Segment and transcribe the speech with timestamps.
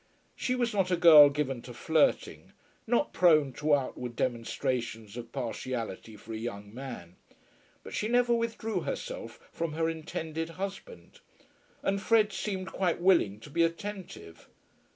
[0.35, 2.53] She was not a girl given to flirting,
[2.87, 7.17] not prone to outward demonstrations of partiality for a young man;
[7.83, 11.19] but she never withdrew herself from her intended husband,
[11.83, 14.47] and Fred seemed quite willing to be attentive.